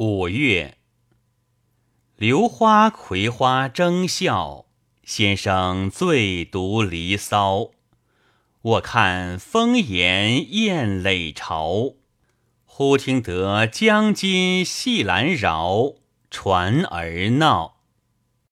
[0.00, 0.78] 五月，
[2.14, 4.66] 榴花葵花争笑，
[5.02, 7.56] 先生醉读《离骚》。
[8.62, 11.94] 我看风檐燕垒巢，
[12.64, 15.94] 忽听得江津细兰绕，
[16.30, 17.77] 船儿闹。